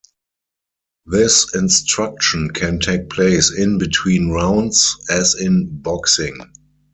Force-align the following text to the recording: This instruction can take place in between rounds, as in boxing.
This 1.05 1.53
instruction 1.53 2.49
can 2.49 2.79
take 2.79 3.07
place 3.07 3.51
in 3.55 3.77
between 3.77 4.31
rounds, 4.31 4.95
as 5.11 5.35
in 5.35 5.79
boxing. 5.83 6.39